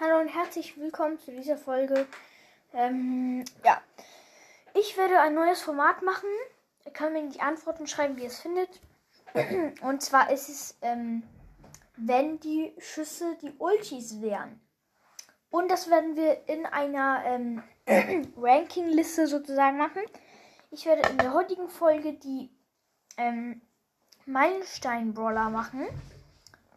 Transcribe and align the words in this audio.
Hallo 0.00 0.20
und 0.20 0.28
herzlich 0.28 0.78
willkommen 0.78 1.18
zu 1.18 1.32
dieser 1.32 1.58
Folge. 1.58 2.06
Ähm, 2.72 3.44
ja, 3.64 3.82
ich 4.72 4.96
werde 4.96 5.20
ein 5.20 5.34
neues 5.34 5.60
Format 5.60 6.02
machen. 6.02 6.30
Ihr 6.86 6.92
könnt 6.92 7.12
mir 7.12 7.20
in 7.20 7.30
die 7.30 7.40
Antworten 7.40 7.86
schreiben, 7.86 8.16
wie 8.16 8.22
ihr 8.22 8.28
es 8.28 8.40
findet. 8.40 8.80
Und 9.82 10.00
zwar 10.00 10.30
ist 10.30 10.48
es, 10.48 10.78
ähm, 10.80 11.22
wenn 11.98 12.40
die 12.40 12.72
Schüsse 12.78 13.36
die 13.42 13.52
Ultis 13.58 14.22
wären. 14.22 14.58
Und 15.50 15.70
das 15.70 15.90
werden 15.90 16.16
wir 16.16 16.48
in 16.48 16.66
einer 16.66 17.22
ähm, 17.24 17.62
Ranking-Liste 18.36 19.26
sozusagen 19.26 19.78
machen. 19.78 20.02
Ich 20.70 20.84
werde 20.84 21.08
in 21.08 21.18
der 21.18 21.32
heutigen 21.32 21.68
Folge 21.68 22.12
die 22.12 22.50
ähm, 23.16 23.62
Meilenstein-Brawler 24.26 25.48
machen. 25.48 25.86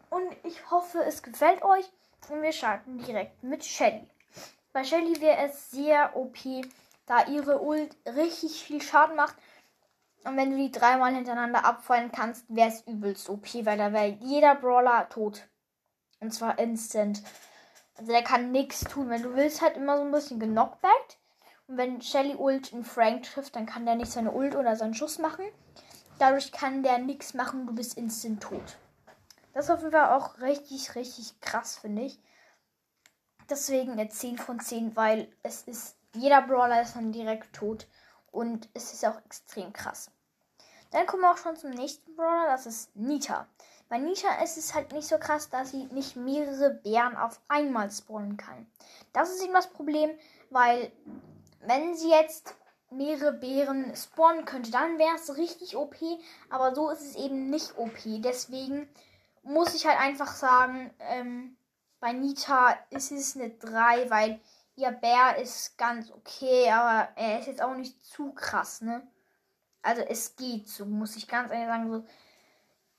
Und 0.08 0.26
ich 0.44 0.70
hoffe, 0.70 1.02
es 1.04 1.22
gefällt 1.22 1.62
euch. 1.62 1.90
Und 2.30 2.42
wir 2.42 2.52
starten 2.52 2.98
direkt 2.98 3.42
mit 3.42 3.64
Shelly. 3.64 4.06
Bei 4.72 4.84
Shelly 4.84 5.20
wäre 5.20 5.48
es 5.48 5.70
sehr 5.70 6.16
OP, 6.16 6.38
da 7.04 7.26
ihre 7.26 7.60
Ult 7.60 7.94
richtig 8.06 8.64
viel 8.64 8.80
Schaden 8.80 9.16
macht. 9.16 9.36
Und 10.24 10.36
wenn 10.36 10.50
du 10.50 10.56
die 10.56 10.70
dreimal 10.70 11.14
hintereinander 11.14 11.64
abfallen 11.64 12.12
kannst, 12.12 12.46
wäre 12.48 12.68
es 12.68 12.86
übelst 12.86 13.28
OP, 13.28 13.46
weil 13.66 13.76
da 13.76 13.92
wäre 13.92 14.16
jeder 14.20 14.54
Brawler 14.54 15.08
tot. 15.08 15.48
Und 16.20 16.32
zwar 16.32 16.58
instant. 16.58 17.22
Also 17.96 18.12
der 18.12 18.22
kann 18.22 18.52
nichts 18.52 18.80
tun. 18.80 19.10
Wenn 19.10 19.22
du 19.22 19.34
willst, 19.34 19.62
halt 19.62 19.76
immer 19.76 19.96
so 19.96 20.04
ein 20.04 20.12
bisschen 20.12 20.40
genockbackt. 20.40 21.18
Und 21.66 21.76
wenn 21.76 22.02
Shelly 22.02 22.34
Ult 22.34 22.72
einen 22.72 22.84
Frank 22.84 23.24
trifft, 23.24 23.56
dann 23.56 23.66
kann 23.66 23.86
der 23.86 23.94
nicht 23.94 24.10
seine 24.10 24.32
Ult 24.32 24.56
oder 24.56 24.76
seinen 24.76 24.94
Schuss 24.94 25.18
machen. 25.18 25.44
Dadurch 26.18 26.52
kann 26.52 26.82
der 26.82 26.98
nichts 26.98 27.34
machen, 27.34 27.66
du 27.66 27.74
bist 27.74 27.96
instant 27.96 28.42
tot. 28.42 28.76
Das 29.54 29.66
ist 29.66 29.70
auf 29.70 29.80
jeden 29.80 29.92
Fall 29.92 30.16
auch 30.16 30.38
richtig, 30.40 30.94
richtig 30.94 31.40
krass, 31.40 31.78
finde 31.78 32.02
ich. 32.02 32.18
Deswegen 33.50 33.92
eine 33.92 34.08
10 34.08 34.38
von 34.38 34.60
10, 34.60 34.96
weil 34.96 35.30
es 35.42 35.62
ist, 35.62 35.96
jeder 36.14 36.42
Brawler 36.42 36.82
ist 36.82 36.96
dann 36.96 37.12
direkt 37.12 37.52
tot. 37.54 37.86
Und 38.30 38.68
es 38.72 38.92
ist 38.92 39.04
auch 39.04 39.18
extrem 39.26 39.72
krass. 39.72 40.10
Dann 40.90 41.06
kommen 41.06 41.22
wir 41.22 41.32
auch 41.32 41.38
schon 41.38 41.56
zum 41.56 41.70
nächsten 41.70 42.14
Brawler, 42.16 42.46
das 42.46 42.66
ist 42.66 42.94
Nita. 42.96 43.46
Bei 43.92 43.98
Nita 43.98 44.42
ist 44.42 44.56
es 44.56 44.72
halt 44.72 44.90
nicht 44.92 45.06
so 45.06 45.18
krass, 45.18 45.50
dass 45.50 45.72
sie 45.72 45.84
nicht 45.92 46.16
mehrere 46.16 46.70
Bären 46.70 47.14
auf 47.14 47.38
einmal 47.48 47.90
spawnen 47.90 48.38
kann. 48.38 48.66
Das 49.12 49.30
ist 49.30 49.42
eben 49.44 49.52
das 49.52 49.68
Problem, 49.68 50.08
weil 50.48 50.90
wenn 51.60 51.94
sie 51.94 52.08
jetzt 52.08 52.54
mehrere 52.88 53.34
Bären 53.34 53.94
spawnen 53.94 54.46
könnte, 54.46 54.70
dann 54.70 54.98
wäre 54.98 55.16
es 55.16 55.36
richtig 55.36 55.76
OP, 55.76 55.94
aber 56.48 56.74
so 56.74 56.88
ist 56.88 57.02
es 57.02 57.16
eben 57.16 57.50
nicht 57.50 57.76
OP. 57.76 57.98
Deswegen 58.06 58.88
muss 59.42 59.74
ich 59.74 59.86
halt 59.86 60.00
einfach 60.00 60.36
sagen, 60.36 60.90
ähm, 61.00 61.58
bei 62.00 62.14
Nita 62.14 62.74
ist 62.88 63.12
es 63.12 63.36
eine 63.36 63.50
3, 63.50 64.08
weil 64.08 64.40
ihr 64.74 64.90
Bär 64.90 65.36
ist 65.36 65.76
ganz 65.76 66.10
okay, 66.10 66.70
aber 66.70 67.10
er 67.16 67.40
ist 67.40 67.46
jetzt 67.46 67.60
auch 67.60 67.74
nicht 67.74 68.02
zu 68.06 68.32
krass, 68.32 68.80
ne? 68.80 69.06
Also 69.82 70.00
es 70.00 70.34
geht 70.36 70.66
so, 70.66 70.86
muss 70.86 71.16
ich 71.16 71.28
ganz 71.28 71.50
ehrlich 71.50 71.66
sagen. 71.66 71.90
So, 71.90 72.04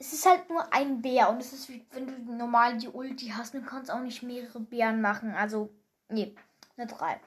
es 0.04 0.12
ist 0.12 0.26
halt 0.26 0.50
nur 0.50 0.74
ein 0.74 1.02
Bär 1.02 1.30
und 1.30 1.40
es 1.40 1.54
ist 1.54 1.70
wie 1.70 1.86
wenn 1.92 2.08
du 2.08 2.34
normal 2.34 2.78
die 2.78 2.90
Ulti 2.90 3.30
hast, 3.30 3.54
du 3.54 3.62
kannst 3.62 3.90
auch 3.90 4.02
nicht 4.02 4.22
mehrere 4.22 4.60
Bären 4.60 5.00
machen. 5.00 5.34
Also, 5.34 5.70
nee, 6.10 6.36
eine 6.76 6.88
3. 6.88 7.22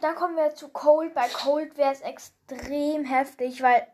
Dann 0.00 0.14
kommen 0.14 0.36
wir 0.36 0.54
zu 0.54 0.68
Cold. 0.68 1.14
Bei 1.14 1.28
Cold 1.28 1.76
wäre 1.76 1.92
es 1.92 2.02
extrem 2.02 3.04
heftig, 3.04 3.62
weil 3.62 3.84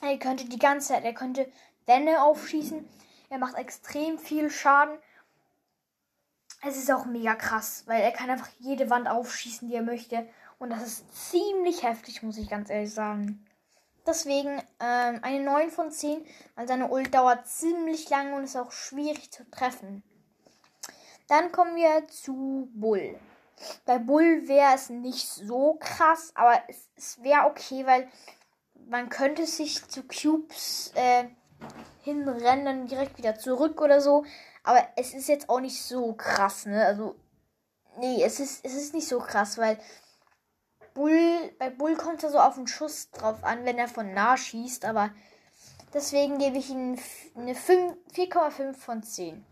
er 0.00 0.16
könnte 0.18 0.48
die 0.48 0.60
ganze 0.60 0.88
Zeit, 0.88 1.04
er 1.04 1.12
könnte 1.12 1.50
Wände 1.86 2.22
aufschießen. 2.22 2.88
Er 3.28 3.38
macht 3.38 3.56
extrem 3.56 4.20
viel 4.20 4.48
Schaden. 4.48 4.96
Es 6.62 6.76
ist 6.76 6.90
auch 6.92 7.06
mega 7.06 7.34
krass, 7.34 7.82
weil 7.86 8.00
er 8.00 8.12
kann 8.12 8.30
einfach 8.30 8.48
jede 8.60 8.90
Wand 8.90 9.08
aufschießen, 9.08 9.68
die 9.68 9.74
er 9.74 9.82
möchte. 9.82 10.28
Und 10.58 10.70
das 10.70 10.86
ist 10.86 11.30
ziemlich 11.30 11.82
heftig, 11.82 12.22
muss 12.22 12.38
ich 12.38 12.48
ganz 12.48 12.70
ehrlich 12.70 12.94
sagen. 12.94 13.44
Deswegen 14.06 14.62
ähm, 14.80 15.18
eine 15.22 15.40
9 15.40 15.70
von 15.70 15.90
10, 15.90 16.24
weil 16.54 16.68
seine 16.68 16.88
Ult 16.88 17.12
dauert 17.12 17.46
ziemlich 17.46 18.08
lange 18.08 18.36
und 18.36 18.44
ist 18.44 18.56
auch 18.56 18.70
schwierig 18.70 19.32
zu 19.32 19.48
treffen. 19.50 20.02
Dann 21.28 21.50
kommen 21.50 21.74
wir 21.74 22.06
zu 22.08 22.70
Bull. 22.74 23.18
Bei 23.84 23.98
Bull 23.98 24.46
wäre 24.46 24.74
es 24.74 24.90
nicht 24.90 25.28
so 25.28 25.76
krass, 25.80 26.30
aber 26.34 26.62
es, 26.68 26.88
es 26.96 27.22
wäre 27.22 27.46
okay, 27.46 27.84
weil 27.86 28.08
man 28.88 29.08
könnte 29.08 29.46
sich 29.46 29.86
zu 29.88 30.04
Cubes 30.04 30.92
äh, 30.94 31.24
hinrennen, 32.02 32.86
direkt 32.86 33.18
wieder 33.18 33.36
zurück 33.38 33.80
oder 33.80 34.00
so. 34.00 34.24
Aber 34.62 34.86
es 34.96 35.14
ist 35.14 35.28
jetzt 35.28 35.48
auch 35.48 35.60
nicht 35.60 35.82
so 35.82 36.12
krass, 36.12 36.66
ne? 36.66 36.84
Also, 36.84 37.16
nee, 37.98 38.22
es 38.22 38.40
ist, 38.40 38.64
es 38.64 38.74
ist 38.74 38.94
nicht 38.94 39.08
so 39.08 39.18
krass, 39.18 39.58
weil 39.58 39.78
Bull, 40.96 41.54
bei 41.58 41.68
Bull 41.68 41.94
kommt 41.94 42.22
er 42.22 42.30
so 42.30 42.38
auf 42.38 42.54
den 42.54 42.66
Schuss 42.66 43.10
drauf 43.10 43.44
an, 43.44 43.66
wenn 43.66 43.76
er 43.76 43.86
von 43.86 44.14
nah 44.14 44.34
schießt, 44.38 44.86
aber 44.86 45.10
deswegen 45.92 46.38
gebe 46.38 46.56
ich 46.56 46.70
ihm 46.70 46.98
eine 47.36 47.52
4,5 47.52 48.72
von 48.72 49.02
10. 49.02 49.44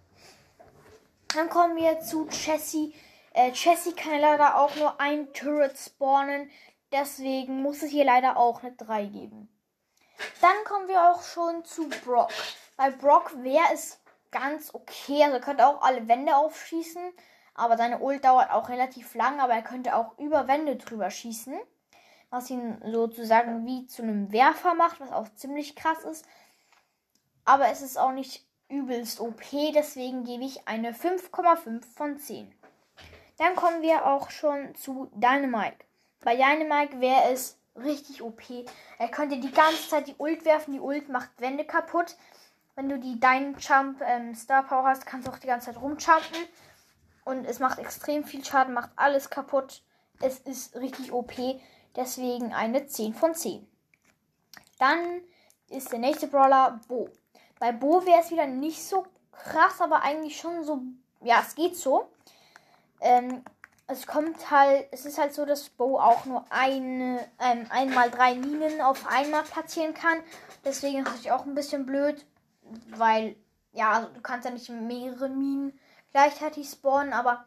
Dann 1.34 1.50
kommen 1.50 1.76
wir 1.76 2.00
zu 2.00 2.26
Jessie. 2.30 2.94
Äh, 3.34 3.52
kann 3.94 4.20
leider 4.20 4.58
auch 4.58 4.74
nur 4.76 4.98
ein 5.00 5.34
Turret 5.34 5.76
spawnen, 5.76 6.50
deswegen 6.92 7.60
muss 7.60 7.82
es 7.82 7.90
hier 7.90 8.06
leider 8.06 8.38
auch 8.38 8.62
eine 8.62 8.72
3 8.72 9.04
geben. 9.04 9.48
Dann 10.40 10.64
kommen 10.64 10.88
wir 10.88 11.10
auch 11.10 11.22
schon 11.22 11.62
zu 11.66 11.90
Brock. 12.06 12.30
Bei 12.78 12.90
Brock 12.90 13.32
wäre 13.42 13.66
es 13.74 14.00
ganz 14.30 14.72
okay, 14.72 15.24
also 15.24 15.36
er 15.36 15.42
könnte 15.42 15.66
auch 15.66 15.82
alle 15.82 16.08
Wände 16.08 16.36
aufschießen. 16.36 17.12
Aber 17.54 17.76
seine 17.76 18.00
Ult 18.00 18.24
dauert 18.24 18.50
auch 18.50 18.68
relativ 18.68 19.14
lang, 19.14 19.40
aber 19.40 19.54
er 19.54 19.62
könnte 19.62 19.94
auch 19.94 20.18
über 20.18 20.48
Wände 20.48 20.76
drüber 20.76 21.10
schießen. 21.10 21.54
Was 22.30 22.50
ihn 22.50 22.82
sozusagen 22.84 23.64
wie 23.64 23.86
zu 23.86 24.02
einem 24.02 24.32
Werfer 24.32 24.74
macht, 24.74 25.00
was 25.00 25.12
auch 25.12 25.28
ziemlich 25.36 25.76
krass 25.76 26.02
ist. 26.04 26.26
Aber 27.44 27.68
es 27.68 27.80
ist 27.80 27.98
auch 27.98 28.12
nicht 28.12 28.44
übelst 28.68 29.20
OP, 29.20 29.42
deswegen 29.74 30.24
gebe 30.24 30.44
ich 30.44 30.66
eine 30.66 30.92
5,5 30.92 31.84
von 31.94 32.18
10. 32.18 32.52
Dann 33.36 33.54
kommen 33.54 33.82
wir 33.82 34.06
auch 34.06 34.30
schon 34.30 34.74
zu 34.74 35.10
Dynamite. 35.14 35.76
Bei 36.24 36.34
Dynamite 36.34 37.00
wäre 37.00 37.30
es 37.30 37.58
richtig 37.76 38.22
OP. 38.22 38.42
Er 38.98 39.08
könnte 39.08 39.38
die 39.38 39.50
ganze 39.50 39.88
Zeit 39.88 40.08
die 40.08 40.14
Ult 40.18 40.44
werfen, 40.44 40.72
die 40.72 40.80
Ult 40.80 41.08
macht 41.08 41.30
Wände 41.38 41.64
kaputt. 41.64 42.16
Wenn 42.74 42.88
du 42.88 42.98
die 42.98 43.20
Dein 43.20 43.56
Jump 43.58 44.00
ähm, 44.04 44.34
Star 44.34 44.64
Power 44.64 44.84
hast, 44.84 45.06
kannst 45.06 45.28
du 45.28 45.32
auch 45.32 45.38
die 45.38 45.46
ganze 45.46 45.66
Zeit 45.66 45.80
rumjumpen. 45.80 46.48
Und 47.24 47.44
es 47.46 47.58
macht 47.58 47.78
extrem 47.78 48.24
viel 48.24 48.44
Schaden, 48.44 48.74
macht 48.74 48.90
alles 48.96 49.30
kaputt. 49.30 49.82
Es 50.20 50.38
ist 50.40 50.76
richtig 50.76 51.12
OP. 51.12 51.32
Deswegen 51.96 52.52
eine 52.52 52.86
10 52.86 53.14
von 53.14 53.34
10. 53.34 53.66
Dann 54.78 55.20
ist 55.68 55.92
der 55.92 55.98
nächste 55.98 56.26
Brawler 56.26 56.80
Bo. 56.88 57.08
Bei 57.58 57.72
Bo 57.72 58.04
wäre 58.04 58.20
es 58.20 58.30
wieder 58.30 58.46
nicht 58.46 58.82
so 58.82 59.06
krass, 59.32 59.80
aber 59.80 60.02
eigentlich 60.02 60.38
schon 60.38 60.64
so. 60.64 60.82
Ja, 61.22 61.42
es 61.46 61.54
geht 61.54 61.76
so. 61.76 62.10
Ähm, 63.00 63.42
es 63.86 64.06
kommt 64.06 64.50
halt, 64.50 64.88
es 64.92 65.04
ist 65.04 65.18
halt 65.18 65.34
so, 65.34 65.44
dass 65.44 65.68
Bo 65.68 65.98
auch 65.98 66.24
nur 66.24 66.44
eine, 66.50 67.20
ähm, 67.38 67.66
einmal 67.70 68.10
drei 68.10 68.34
Minen 68.34 68.80
auf 68.80 69.06
einmal 69.06 69.42
platzieren 69.42 69.94
kann. 69.94 70.18
Deswegen 70.64 71.04
ist 71.06 71.20
es 71.20 71.30
auch 71.30 71.44
ein 71.44 71.54
bisschen 71.54 71.84
blöd, 71.86 72.24
weil, 72.96 73.36
ja, 73.72 74.06
du 74.06 74.20
kannst 74.22 74.46
ja 74.46 74.50
nicht 74.50 74.70
mehrere 74.70 75.28
Minen 75.28 75.78
gleichzeitig 76.14 76.70
spawnen, 76.70 77.12
aber 77.12 77.44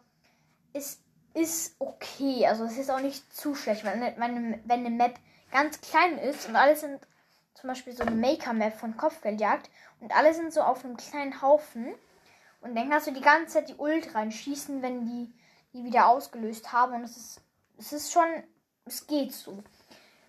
es 0.73 0.99
ist 1.33 1.75
okay. 1.79 2.45
Also 2.45 2.65
es 2.65 2.77
ist 2.77 2.91
auch 2.91 2.99
nicht 2.99 3.33
zu 3.33 3.55
schlecht, 3.55 3.85
wenn, 3.85 4.01
wenn, 4.01 4.61
wenn 4.65 4.85
eine 4.85 4.89
Map 4.89 5.15
ganz 5.51 5.79
klein 5.79 6.17
ist 6.17 6.47
und 6.47 6.55
alles 6.55 6.81
sind 6.81 6.99
zum 7.53 7.69
Beispiel 7.69 7.93
so 7.93 8.03
eine 8.03 8.15
Maker-Map 8.15 8.77
von 8.77 8.97
Kopfgeldjagd 8.97 9.69
und 10.01 10.13
alle 10.15 10.33
sind 10.33 10.53
so 10.53 10.61
auf 10.61 10.83
einem 10.83 10.97
kleinen 10.97 11.41
Haufen 11.41 11.87
und 12.61 12.75
dann 12.75 12.89
kannst 12.89 13.07
du 13.07 13.13
die 13.13 13.21
ganze 13.21 13.53
Zeit 13.53 13.69
die 13.69 13.75
Ult 13.75 14.13
reinschießen, 14.13 14.81
wenn 14.81 15.05
die 15.05 15.33
die 15.73 15.83
wieder 15.83 16.07
ausgelöst 16.07 16.71
haben 16.73 16.93
und 16.95 17.03
es 17.03 17.15
ist 17.15 17.41
es 17.77 17.93
ist 17.93 18.11
schon 18.11 18.43
es 18.85 19.07
geht 19.07 19.33
so. 19.33 19.63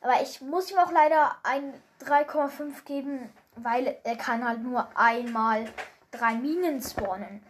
Aber 0.00 0.23
ich 0.23 0.41
muss 0.41 0.70
ihm 0.70 0.79
auch 0.79 0.93
leider 0.93 1.37
ein 1.43 1.75
3,5 2.05 2.84
geben, 2.84 3.32
weil 3.56 3.99
er 4.05 4.17
kann 4.17 4.46
halt 4.46 4.62
nur 4.62 4.88
einmal 4.96 5.67
drei 6.12 6.34
Minen 6.34 6.81
spawnen. 6.81 7.43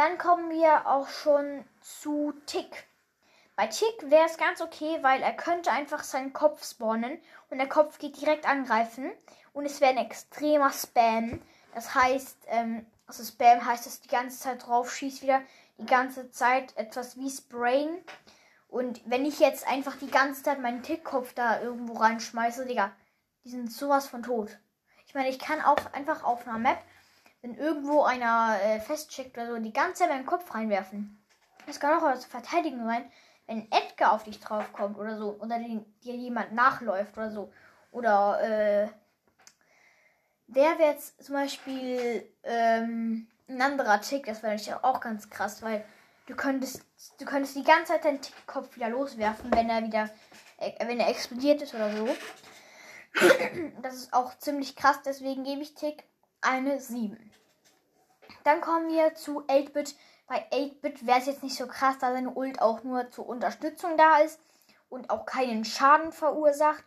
Dann 0.00 0.16
kommen 0.16 0.48
wir 0.48 0.86
auch 0.86 1.10
schon 1.10 1.62
zu 1.82 2.32
Tick. 2.46 2.86
Bei 3.54 3.66
Tick 3.66 4.10
wäre 4.10 4.24
es 4.24 4.38
ganz 4.38 4.62
okay, 4.62 4.96
weil 5.02 5.20
er 5.20 5.34
könnte 5.34 5.70
einfach 5.70 6.04
seinen 6.04 6.32
Kopf 6.32 6.64
spawnen 6.64 7.18
und 7.50 7.58
der 7.58 7.68
Kopf 7.68 7.98
geht 7.98 8.18
direkt 8.18 8.48
angreifen 8.48 9.12
und 9.52 9.66
es 9.66 9.82
wäre 9.82 9.90
ein 9.90 10.06
extremer 10.06 10.72
Spam. 10.72 11.42
Das 11.74 11.94
heißt, 11.94 12.38
ähm, 12.46 12.86
Also 13.08 13.22
Spam 13.24 13.62
heißt, 13.62 13.84
dass 13.84 14.00
die 14.00 14.08
ganze 14.08 14.40
Zeit 14.40 14.66
drauf 14.66 14.90
schießt 14.90 15.20
wieder. 15.20 15.42
Die 15.76 15.84
ganze 15.84 16.30
Zeit 16.30 16.74
etwas 16.78 17.18
wie 17.18 17.28
Sprayen. 17.28 18.02
Und 18.68 19.02
wenn 19.04 19.26
ich 19.26 19.38
jetzt 19.38 19.68
einfach 19.68 19.96
die 19.96 20.10
ganze 20.10 20.42
Zeit 20.42 20.62
meinen 20.62 20.82
Tickkopf 20.82 21.34
da 21.34 21.60
irgendwo 21.60 21.92
reinschmeiße, 21.92 22.64
Digga, 22.64 22.90
die 23.44 23.50
sind 23.50 23.70
sowas 23.70 24.06
von 24.06 24.22
tot. 24.22 24.48
Ich 25.06 25.12
meine, 25.12 25.28
ich 25.28 25.38
kann 25.38 25.60
auch 25.60 25.92
einfach 25.92 26.24
auf 26.24 26.48
einer 26.48 26.56
Map, 26.56 26.78
wenn 27.42 27.54
irgendwo 27.54 28.02
einer 28.02 28.58
äh, 28.62 28.80
festcheckt 28.80 29.36
oder 29.36 29.48
so, 29.48 29.58
die 29.58 29.72
ganze 29.72 30.02
Zeit 30.02 30.10
meinen 30.10 30.26
Kopf 30.26 30.54
reinwerfen. 30.54 31.18
Das 31.66 31.80
kann 31.80 31.98
auch 31.98 32.06
als 32.06 32.24
Verteidigung 32.24 32.84
sein, 32.84 33.10
wenn 33.46 33.70
Edgar 33.70 34.12
auf 34.12 34.24
dich 34.24 34.40
draufkommt 34.40 34.98
oder 34.98 35.16
so, 35.16 35.36
oder 35.40 35.58
dir 35.58 36.14
jemand 36.14 36.52
nachläuft 36.52 37.16
oder 37.16 37.30
so. 37.30 37.52
Oder, 37.90 38.40
äh, 38.42 38.88
der 40.46 40.78
wäre 40.78 40.90
jetzt 40.90 41.22
zum 41.22 41.34
Beispiel 41.34 42.28
ähm, 42.42 43.28
ein 43.48 43.62
anderer 43.62 44.00
Tick, 44.00 44.26
das 44.26 44.42
wäre 44.42 44.54
natürlich 44.54 44.84
auch 44.84 45.00
ganz 45.00 45.30
krass, 45.30 45.62
weil 45.62 45.84
du 46.26 46.34
könntest, 46.34 46.84
du 47.18 47.24
könntest 47.24 47.56
die 47.56 47.64
ganze 47.64 47.92
Zeit 47.92 48.04
deinen 48.04 48.20
Tickkopf 48.20 48.74
wieder 48.76 48.90
loswerfen, 48.90 49.52
wenn 49.54 49.70
er 49.70 49.82
wieder, 49.82 50.10
äh, 50.58 50.72
wenn 50.86 51.00
er 51.00 51.08
explodiert 51.08 51.62
ist 51.62 51.74
oder 51.74 51.96
so. 51.96 52.08
Das 53.82 53.94
ist 53.94 54.12
auch 54.12 54.38
ziemlich 54.38 54.76
krass, 54.76 55.00
deswegen 55.04 55.42
gebe 55.42 55.62
ich 55.62 55.74
Tick 55.74 56.04
eine 56.42 56.80
7. 56.80 57.30
Dann 58.44 58.60
kommen 58.60 58.88
wir 58.88 59.14
zu 59.14 59.42
8-Bit. 59.46 59.96
Bei 60.26 60.46
8-Bit 60.50 61.06
wäre 61.06 61.18
es 61.18 61.26
jetzt 61.26 61.42
nicht 61.42 61.56
so 61.56 61.66
krass, 61.66 61.98
da 61.98 62.12
seine 62.12 62.30
Ult 62.30 62.60
auch 62.60 62.82
nur 62.82 63.10
zur 63.10 63.28
Unterstützung 63.28 63.96
da 63.96 64.18
ist 64.18 64.40
und 64.88 65.10
auch 65.10 65.26
keinen 65.26 65.64
Schaden 65.64 66.12
verursacht. 66.12 66.84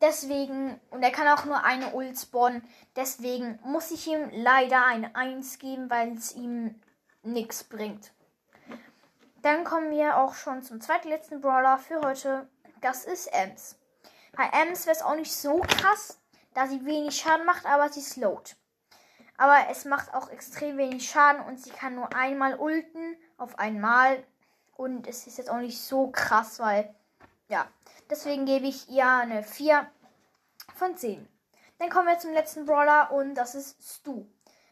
Deswegen, 0.00 0.80
und 0.90 1.02
er 1.02 1.10
kann 1.10 1.28
auch 1.28 1.44
nur 1.44 1.62
eine 1.62 1.92
Ult 1.92 2.18
spawnen. 2.18 2.66
Deswegen 2.96 3.58
muss 3.62 3.90
ich 3.90 4.06
ihm 4.06 4.30
leider 4.32 4.84
eine 4.84 5.14
1 5.14 5.58
geben, 5.58 5.90
weil 5.90 6.16
es 6.16 6.34
ihm 6.34 6.80
nichts 7.22 7.64
bringt. 7.64 8.12
Dann 9.42 9.64
kommen 9.64 9.90
wir 9.90 10.16
auch 10.16 10.34
schon 10.34 10.62
zum 10.62 10.80
zweitletzten 10.80 11.40
Brawler 11.40 11.78
für 11.78 12.00
heute. 12.00 12.48
Das 12.80 13.04
ist 13.04 13.26
Ems. 13.26 13.76
Bei 14.32 14.48
Ems 14.52 14.86
wäre 14.86 14.96
es 14.96 15.02
auch 15.02 15.16
nicht 15.16 15.34
so 15.34 15.60
krass, 15.60 16.18
da 16.54 16.66
sie 16.66 16.84
wenig 16.84 17.18
Schaden 17.18 17.44
macht, 17.44 17.66
aber 17.66 17.90
sie 17.90 18.00
slowt. 18.00 18.56
Aber 19.40 19.70
es 19.70 19.86
macht 19.86 20.12
auch 20.12 20.28
extrem 20.28 20.76
wenig 20.76 21.08
Schaden 21.08 21.40
und 21.40 21.58
sie 21.58 21.70
kann 21.70 21.94
nur 21.94 22.14
einmal 22.14 22.56
ulten 22.56 23.16
auf 23.38 23.58
einmal. 23.58 24.22
Und 24.76 25.06
es 25.06 25.26
ist 25.26 25.38
jetzt 25.38 25.48
auch 25.48 25.60
nicht 25.60 25.80
so 25.80 26.08
krass, 26.08 26.58
weil, 26.58 26.94
ja, 27.48 27.66
deswegen 28.10 28.44
gebe 28.44 28.66
ich 28.66 28.90
ihr 28.90 29.08
eine 29.08 29.42
4 29.42 29.90
von 30.74 30.94
10. 30.94 31.26
Dann 31.78 31.88
kommen 31.88 32.08
wir 32.08 32.18
zum 32.18 32.34
letzten 32.34 32.66
Brawler 32.66 33.12
und 33.12 33.34
das 33.34 33.54
ist 33.54 33.82
Stu. 33.82 34.26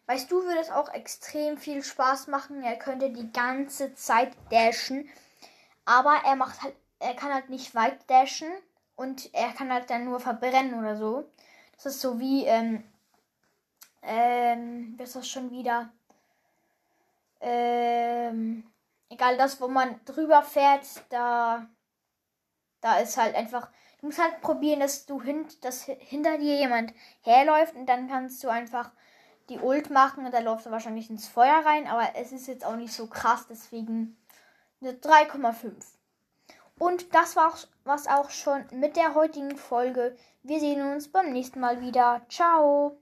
Bei 0.05 0.19
Stu 0.19 0.43
würde 0.45 0.61
es 0.61 0.71
auch 0.71 0.93
extrem 0.93 1.57
viel 1.57 1.83
Spaß 1.83 2.27
machen. 2.27 2.63
Er 2.63 2.77
könnte 2.77 3.09
die 3.09 3.33
ganze 3.33 3.95
Zeit 3.95 4.33
dashen. 4.51 5.09
Aber 5.87 6.15
er 6.27 6.37
macht 6.37 6.61
halt, 6.63 6.77
er 6.99 7.15
kann 7.15 7.33
halt 7.33 7.49
nicht 7.49 7.75
weit 7.75 7.99
dashen. 8.11 8.53
Und 8.97 9.33
er 9.33 9.51
kann 9.55 9.73
halt 9.73 9.89
dann 9.89 10.05
nur 10.05 10.21
verbrennen 10.21 10.79
oder 10.79 10.95
so. 10.95 11.25
Das 11.77 11.87
ist 11.87 12.03
so 12.03 12.21
wie, 12.21 12.45
ähm, 12.45 12.85
ähm, 14.03 14.95
was 14.99 15.09
ist 15.09 15.17
das 15.17 15.29
schon 15.29 15.51
wieder? 15.51 15.91
Ähm, 17.41 18.65
egal, 19.09 19.37
das, 19.37 19.61
wo 19.61 19.69
man 19.69 20.01
drüber 20.05 20.43
fährt, 20.43 20.85
da, 21.11 21.67
da 22.81 22.99
ist 22.99 23.17
halt 23.17 23.35
einfach, 23.35 23.69
du 24.01 24.07
musst 24.07 24.23
halt 24.23 24.41
probieren, 24.41 24.81
dass 24.81 25.07
du 25.07 25.23
hint, 25.23 25.65
dass 25.65 25.85
hinter 25.85 26.39
dir 26.39 26.57
jemand 26.57 26.93
herläuft 27.23 27.75
und 27.75 27.87
dann 27.87 28.09
kannst 28.09 28.43
du 28.43 28.49
einfach 28.49 28.91
die 29.49 29.59
Ult 29.59 29.91
machen 29.91 30.27
und 30.27 30.35
da 30.35 30.41
läuft 30.41 30.67
er 30.67 30.73
wahrscheinlich 30.73 31.11
ins 31.11 31.27
Feuer 31.27 31.65
rein, 31.65 31.87
aber 31.87 32.15
es 32.17 32.33
ist 32.33 32.49
jetzt 32.49 32.65
auch 32.65 32.77
nicht 32.77 32.93
so 32.93 33.07
krass, 33.07 33.47
deswegen 33.49 34.17
eine 34.81 34.93
3,5. 34.93 35.73
Und 36.79 37.15
das 37.15 37.35
war 37.35 37.55
was 37.85 38.07
auch 38.07 38.31
schon 38.31 38.65
mit 38.73 38.97
der 38.97 39.15
heutigen 39.15 39.57
Folge. 39.57 40.17
Wir 40.43 40.61
sehen 40.61 40.83
uns 40.83 41.11
beim 41.11 41.33
nächsten 41.33 41.61
Mal 41.61 41.81
wieder. 41.81 42.23
Ciao. 42.29 42.99